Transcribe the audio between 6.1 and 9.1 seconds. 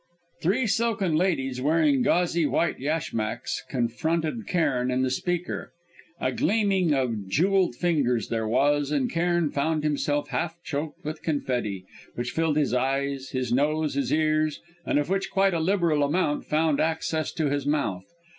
A gleaming of jewelled fingers there was